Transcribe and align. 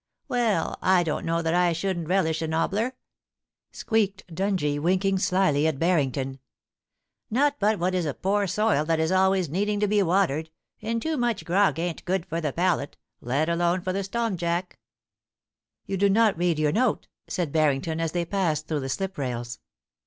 'Well, 0.27 0.79
I 0.81 1.03
don't 1.03 1.27
know 1.27 1.43
that 1.43 1.53
I 1.53 1.73
shouldn't 1.73 2.07
relish 2.07 2.41
a 2.41 2.47
nobbier/ 2.47 2.93
squeaked 3.71 4.23
Dungie, 4.33 4.79
winking 4.79 5.19
slyly 5.19 5.67
at 5.67 5.79
Harrington.' 5.79 6.39
Not 7.29 7.59
but 7.59 7.77
what 7.77 7.93
it 7.93 8.03
is 8.03 8.13
poor 8.19 8.47
soil 8.47 8.83
that 8.85 8.99
is 8.99 9.11
always 9.11 9.47
needing 9.47 9.79
to 9.79 9.87
be 9.87 10.01
watered, 10.01 10.49
and 10.81 10.99
too 10.99 11.17
much 11.17 11.45
grog 11.45 11.77
ain't 11.77 12.03
good 12.03 12.25
for 12.25 12.41
the 12.41 12.51
palate, 12.51 12.97
let 13.19 13.47
alone 13.47 13.81
for 13.81 13.93
the 13.93 14.03
stom 14.03 14.37
jaclc' 14.37 14.71
* 15.31 15.85
You 15.85 15.97
do 15.97 16.09
not 16.09 16.35
read 16.35 16.57
your 16.57 16.71
note,' 16.71 17.07
said 17.27 17.51
Barrington, 17.51 17.99
as 17.99 18.11
they 18.11 18.25
passed 18.25 18.67
through 18.67 18.79
the 18.79 18.89
slip 18.89 19.19
rails. 19.19 19.59